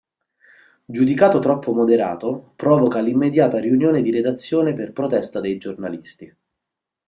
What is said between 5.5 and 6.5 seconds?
giornalisti.